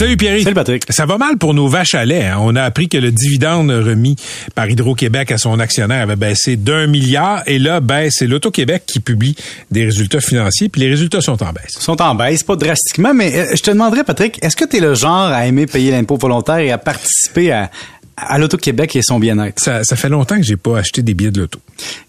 [0.00, 0.40] Salut Pierre.
[0.42, 0.84] Salut Patrick.
[0.88, 2.24] Ça va mal pour nos vaches à lait.
[2.24, 2.38] hein?
[2.40, 4.16] On a appris que le dividende remis
[4.54, 9.00] par Hydro-Québec à son actionnaire avait baissé d'un milliard et là, ben, c'est l'Auto-Québec qui
[9.00, 9.36] publie
[9.70, 11.74] des résultats financiers puis les résultats sont en baisse.
[11.76, 14.78] Ils sont en baisse, pas drastiquement, mais euh, je te demanderais, Patrick, est-ce que tu
[14.78, 17.70] es le genre à aimer payer l'impôt volontaire et à participer à,
[18.16, 19.60] à l'Auto-Québec et son bien-être?
[19.60, 21.58] Ça, ça fait longtemps que j'ai pas acheté des billets de l'auto.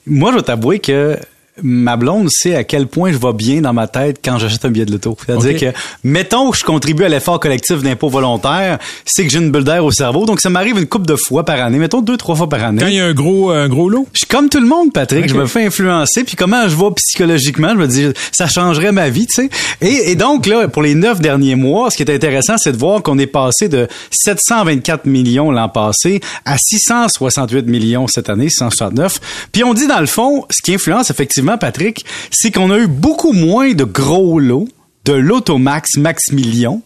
[0.08, 1.18] Moi, je dois t'avouer que
[1.64, 4.70] ma blonde sait à quel point je vais bien dans ma tête quand j'achète un
[4.70, 5.18] billet de l'auto.
[5.26, 9.52] C'est-à-dire que, mettons que je contribue à l'effort collectif d'impôt volontaire, c'est que j'ai une
[9.52, 12.18] bulle d'air au cerveau, donc ça m'arrive une couple de fois par année, mettons deux,
[12.18, 12.82] trois fois par année.
[12.82, 14.94] Quand il y a un gros, un gros lot, Je suis comme tout le monde,
[14.94, 15.28] Patrick.
[15.28, 16.24] Je me fais influencer.
[16.24, 19.50] Puis comment je vois psychologiquement, je me dis, ça changerait ma vie, tu sais.
[19.82, 22.78] Et, et donc, là, pour les neuf derniers mois, ce qui est intéressant, c'est de
[22.78, 29.20] voir qu'on est passé de 724 millions l'an passé à 668 millions cette année, 669.
[29.52, 32.88] Puis on dit, dans le fond, ce qui influence effectivement, Patrick, c'est qu'on a eu
[32.88, 34.68] beaucoup moins de gros lots
[35.06, 36.82] de l'Automax Max Million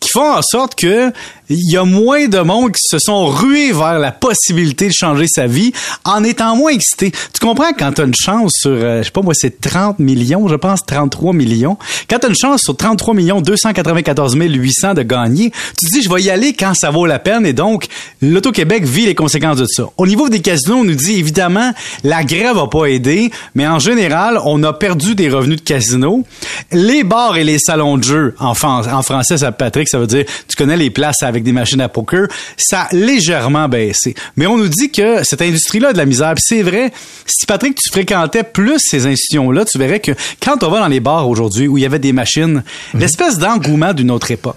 [0.00, 1.12] qui font en sorte que
[1.48, 5.26] il y a moins de monde qui se sont rués vers la possibilité de changer
[5.28, 5.72] sa vie
[6.04, 7.10] en étant moins excité.
[7.10, 9.98] Tu comprends quand tu as une chance sur euh, je sais pas moi c'est 30
[9.98, 11.76] millions, je pense 33 millions.
[12.08, 16.02] Quand tu as une chance sur 33 millions 294 800 de gagner, tu te dis
[16.02, 17.86] je vais y aller quand ça vaut la peine et donc
[18.22, 19.84] l'Auto-Québec vit les conséquences de ça.
[19.96, 21.72] Au niveau des casinos, on nous dit évidemment
[22.02, 26.24] la grève a pas aidé, mais en général, on a perdu des revenus de casino.
[26.72, 30.06] Les bars et les salons de jeu, en, fran- en français, ça, Patrick, ça veut
[30.06, 34.14] dire, tu connais les places avec des machines à poker, ça a légèrement baissé.
[34.36, 36.34] Mais on nous dit que cette industrie-là a de la misère.
[36.34, 36.92] Puis c'est vrai,
[37.26, 41.00] si Patrick, tu fréquentais plus ces institutions-là, tu verrais que quand on va dans les
[41.00, 42.62] bars aujourd'hui où il y avait des machines,
[42.94, 44.56] l'espèce d'engouement d'une autre époque,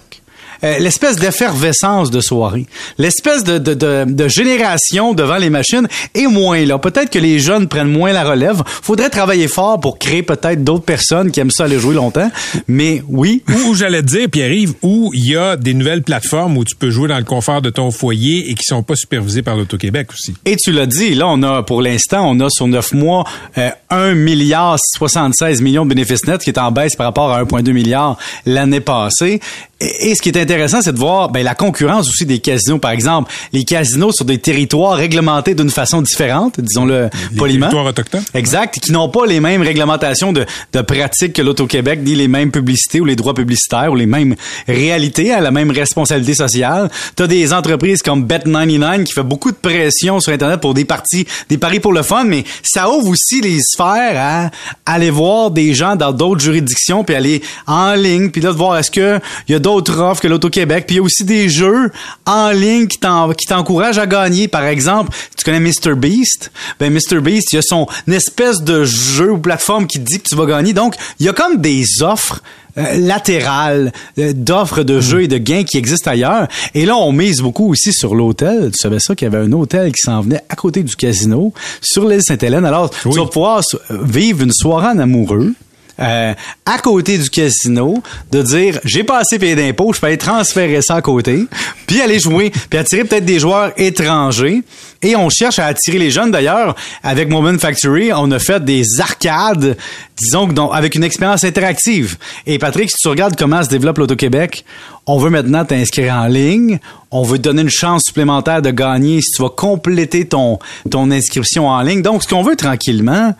[0.64, 2.66] euh, l'espèce d'effervescence de soirée,
[2.98, 6.78] l'espèce de, de, de, de génération devant les machines est moins là.
[6.78, 8.62] Peut-être que les jeunes prennent moins la relève.
[8.66, 12.30] Faudrait travailler fort pour créer peut-être d'autres personnes qui aiment ça aller jouer longtemps.
[12.66, 16.56] Mais oui, où, où j'allais te dire, Pierre-Yves, où il y a des nouvelles plateformes
[16.56, 19.42] où tu peux jouer dans le confort de ton foyer et qui sont pas supervisées
[19.42, 20.34] par l'Auto-Québec aussi.
[20.44, 23.24] Et tu l'as dit, là, on a, pour l'instant, on a sur neuf mois,
[23.58, 27.42] euh, 1 milliard 76 millions de bénéfices nets, qui est en baisse par rapport à
[27.44, 29.40] 1,2 milliard l'année passée.
[29.80, 32.78] Et, et ce qui est intéressant, c'est de voir ben, la concurrence aussi des casinos.
[32.78, 37.66] Par exemple, les casinos sur des territoires réglementés d'une façon différente, disons-le poliment.
[37.66, 38.24] territoires autochtones.
[38.32, 42.50] Exact, qui n'ont pas les mêmes réglementations de, de pratiques que l'Auto-Québec, ni les mêmes
[42.50, 44.36] publicités ou les droits publicitaires ou les mêmes
[44.66, 46.88] réalités, à la même responsabilité sociale.
[47.14, 50.86] Tu as des entreprises comme Bet99 qui fait beaucoup de pression sur Internet pour des
[50.86, 54.50] parties, des paris pour le fun, mais ça ouvre aussi les sphères à
[54.86, 58.78] aller voir des gens dans d'autres juridictions puis aller en ligne puis là de voir
[58.78, 61.48] est-ce que il y a d'autres offres que l'Auto-Québec puis il y a aussi des
[61.48, 61.90] jeux
[62.26, 64.48] en ligne qui t'en- qui t'encouragent à gagner.
[64.48, 66.50] Par exemple, tu connais Mr Beast?
[66.78, 70.20] Ben Mr Beast, il y a son espèce de jeu ou plateforme qui te dit
[70.20, 70.72] que tu vas gagner.
[70.72, 72.42] Donc, il y a comme des offres
[72.76, 76.46] euh, latérales euh, d'offres de jeux et de gains qui existent ailleurs.
[76.74, 78.70] Et là, on mise beaucoup aussi sur l'hôtel.
[78.72, 81.52] Tu savais ça qu'il y avait un hôtel qui s'en venait à côté du casino
[81.80, 82.64] sur l'île Sainte-Hélène.
[82.64, 83.12] Alors, Oui.
[83.14, 85.52] tu vas pouvoir vivre une soirée en amoureux.
[86.00, 90.18] Euh, à côté du casino, de dire j'ai pas assez payé d'impôts, je peux aller
[90.18, 91.44] transférer ça à côté,
[91.86, 94.62] puis aller jouer, puis attirer peut-être des joueurs étrangers.
[95.02, 96.32] Et on cherche à attirer les jeunes.
[96.32, 99.76] D'ailleurs, avec Moment Factory, on a fait des arcades,
[100.16, 102.16] disons avec une expérience interactive.
[102.46, 104.64] Et Patrick, si tu regardes comment se développe l'Auto-Québec,
[105.06, 106.80] on veut maintenant t'inscrire en ligne.
[107.10, 110.58] On veut te donner une chance supplémentaire de gagner si tu vas compléter ton,
[110.90, 112.02] ton inscription en ligne.
[112.02, 113.34] Donc, ce qu'on veut tranquillement,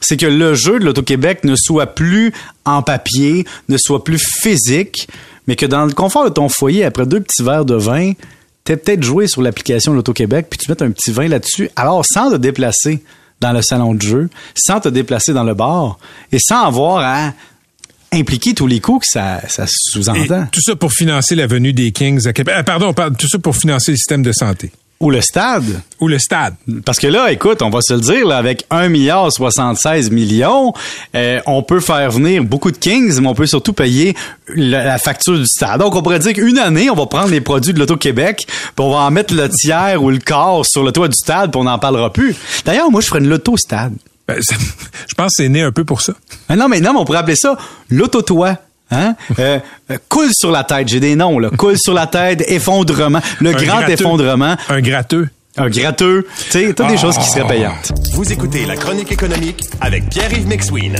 [0.00, 2.32] c'est que le jeu de l'Auto-Québec ne soit plus
[2.64, 5.08] en papier, ne soit plus physique,
[5.46, 8.12] mais que dans le confort de ton foyer, après deux petits verres de vin,
[8.64, 12.04] t'aies peut-être joué sur l'application de l'Auto-Québec, puis tu mettes un petit vin là-dessus, alors
[12.04, 13.02] sans te déplacer
[13.40, 15.98] dans le salon de jeu, sans te déplacer dans le bar,
[16.32, 17.32] et sans avoir à
[18.12, 20.46] impliquer tous les coûts que ça, ça sous-entend.
[20.50, 22.54] tout ça pour financer la venue des Kings à Québec.
[22.56, 24.72] Ah, pardon, pardon, tout ça pour financer le système de santé.
[25.00, 25.80] Ou le stade.
[26.00, 26.54] Ou le stade.
[26.84, 30.72] Parce que là, écoute, on va se le dire, là, avec 1 milliard 76 millions,
[31.14, 34.16] euh, on peut faire venir beaucoup de Kings, mais on peut surtout payer
[34.48, 35.78] la, la facture du stade.
[35.78, 38.90] Donc, on pourrait dire qu'une année, on va prendre les produits de l'Auto-Québec, puis on
[38.90, 41.64] va en mettre le tiers ou le quart sur le toit du stade, puis on
[41.64, 42.34] n'en parlera plus.
[42.64, 43.94] D'ailleurs, moi, je ferais une loto-stade.
[44.26, 44.36] Ben,
[45.08, 46.12] je pense que c'est né un peu pour ça.
[46.48, 47.56] Ah non, mais non, mais on pourrait appeler ça
[47.88, 48.56] l'auto-toit.
[48.90, 49.14] Hein?
[49.38, 49.58] Euh,
[50.08, 51.50] coule sur la tête, j'ai des noms, là.
[51.50, 53.92] Coule sur la tête, effondrement, le Un grand gratteux.
[53.92, 55.28] effondrement, Un gratteux.
[55.56, 57.92] un gratteux, tu sais, toutes des choses qui seraient payantes.
[58.14, 60.96] Vous écoutez la chronique économique avec Pierre-Yves McSween.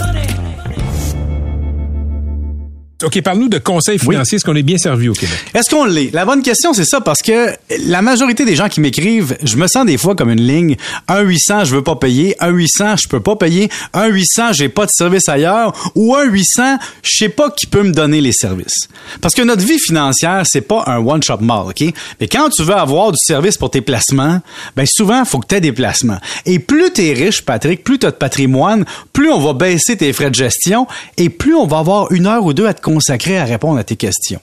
[3.05, 4.37] OK, parle-nous de conseils financiers.
[4.37, 5.39] Est-ce qu'on est bien servi au Québec?
[5.55, 6.11] Est-ce qu'on l'est?
[6.12, 7.50] La bonne question, c'est ça, parce que
[7.87, 10.75] la majorité des gens qui m'écrivent, je me sens des fois comme une ligne
[11.09, 15.29] 1-800, je veux pas payer, 1-800, je peux pas payer, 1-800, j'ai pas de service
[15.29, 18.89] ailleurs, ou 1-800, je sais pas qui peut me donner les services.
[19.21, 21.85] Parce que notre vie financière, c'est pas un one-shop mall, OK?
[22.21, 24.41] Mais quand tu veux avoir du service pour tes placements,
[24.75, 26.19] ben souvent, faut que tu aies des placements.
[26.47, 29.97] Et plus tu es riche, Patrick, plus tu as de patrimoine, plus on va baisser
[29.97, 32.88] tes frais de gestion et plus on va avoir une heure ou deux à te
[32.88, 34.40] consacré à répondre à tes questions.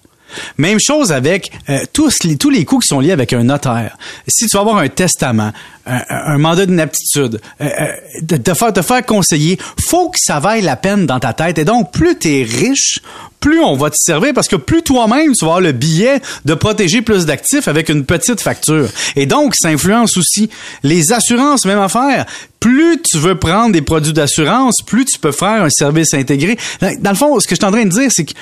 [0.57, 3.98] Même chose avec euh, tous, les, tous les coûts qui sont liés avec un notaire.
[4.27, 5.51] Si tu vas avoir un testament,
[5.86, 7.88] un, mandat d'inaptitude, euh, euh,
[8.22, 11.57] de te faire, conseiller, faut que ça vaille la peine dans ta tête.
[11.57, 13.00] Et donc, plus tu es riche,
[13.39, 16.54] plus on va te servir parce que plus toi-même tu vas avoir le billet de
[16.56, 18.88] protéger plus d'actifs avec une petite facture.
[19.16, 20.50] Et donc, ça influence aussi
[20.83, 22.25] les assurances, même affaire.
[22.60, 26.57] Plus tu veux prendre des produits d'assurance, plus tu peux faire un service intégré.
[27.00, 28.33] Dans le fond, ce que je suis en train de dire, c'est que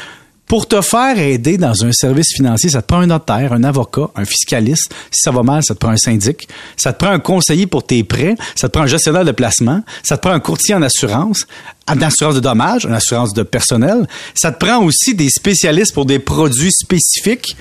[0.48, 4.10] pour te faire aider dans un service financier, ça te prend un notaire, un avocat,
[4.16, 4.94] un fiscaliste.
[5.10, 6.48] Si ça va mal, ça te prend un syndic.
[6.76, 8.36] Ça te prend un conseiller pour tes prêts.
[8.56, 9.82] Ça te prend un gestionnaire de placement.
[10.04, 11.48] Ça te prend un courtier en assurance,
[11.88, 14.08] en assurance de dommages, en assurance de personnel.
[14.36, 17.56] Ça te prend aussi des spécialistes pour des produits spécifiques.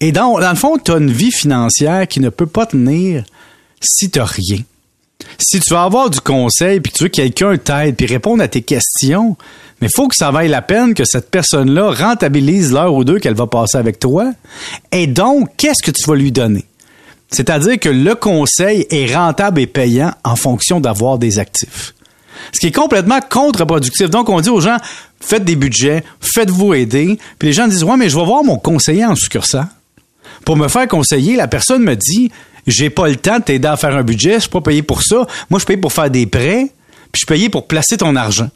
[0.00, 3.24] Et dans, dans le fond, tu as une vie financière qui ne peut pas tenir
[3.80, 4.58] si tu rien.
[5.38, 8.42] Si tu veux avoir du conseil, puis que tu veux que quelqu'un t'aide, puis répondre
[8.42, 9.36] à tes questions,
[9.80, 13.18] mais il faut que ça vaille la peine que cette personne-là rentabilise l'heure ou deux
[13.18, 14.32] qu'elle va passer avec toi.
[14.90, 16.64] Et donc, qu'est-ce que tu vas lui donner?
[17.30, 21.94] C'est-à-dire que le conseil est rentable et payant en fonction d'avoir des actifs.
[22.52, 24.08] Ce qui est complètement contre-productif.
[24.08, 24.76] Donc, on dit aux gens,
[25.20, 27.18] faites des budgets, faites-vous aider.
[27.38, 29.66] Puis les gens disent, ouais, mais je vais voir mon conseiller en succursale.
[30.44, 32.30] Pour me faire conseiller, la personne me dit,
[32.66, 35.02] j'ai pas le temps de t'aider à faire un budget, je suis pas payé pour
[35.02, 35.26] ça.
[35.50, 36.70] Moi, je suis pour faire des prêts,
[37.12, 38.48] puis je suis payé pour placer ton argent.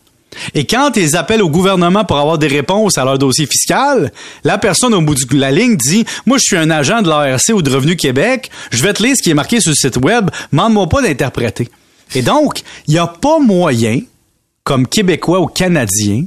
[0.55, 4.12] Et quand ils appellent au gouvernement pour avoir des réponses à leur dossier fiscal,
[4.44, 7.50] la personne au bout de la ligne dit Moi, je suis un agent de l'ARC
[7.53, 9.97] ou de Revenu Québec, je vais te lire ce qui est marqué sur le site
[9.97, 11.69] web, demande-moi pas d'interpréter.
[12.15, 14.00] Et donc, il n'y a pas moyen,
[14.65, 16.25] comme Québécois ou Canadien,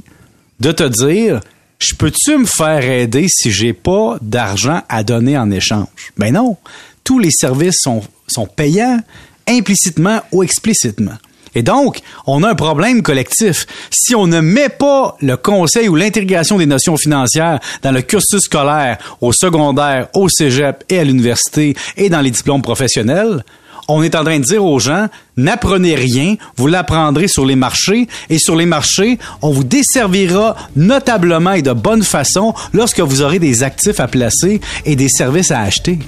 [0.60, 1.40] de te dire
[1.78, 6.12] Je peux-tu me faire aider si j'ai pas d'argent à donner en échange?
[6.16, 6.56] Ben non.
[7.02, 9.00] Tous les services sont, sont payants,
[9.46, 11.18] implicitement ou explicitement.
[11.54, 13.66] Et donc, on a un problème collectif.
[13.90, 18.42] Si on ne met pas le conseil ou l'intégration des notions financières dans le cursus
[18.42, 23.44] scolaire, au secondaire, au cégep et à l'université et dans les diplômes professionnels,
[23.88, 28.08] on est en train de dire aux gens, n'apprenez rien, vous l'apprendrez sur les marchés,
[28.30, 33.38] et sur les marchés, on vous desservira notablement et de bonne façon lorsque vous aurez
[33.38, 35.98] des actifs à placer et des services à acheter.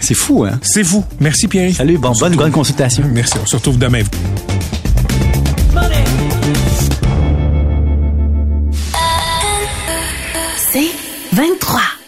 [0.00, 0.58] C'est fou, hein?
[0.62, 1.04] C'est fou.
[1.20, 1.72] Merci, Pierre.
[1.74, 3.04] Salut, bon, bonne, bonne consultation.
[3.12, 3.34] Merci.
[3.42, 4.02] On se retrouve demain.
[10.72, 10.90] C'est
[11.32, 12.01] 23.